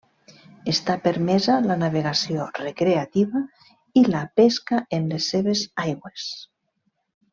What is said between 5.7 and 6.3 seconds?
aigües.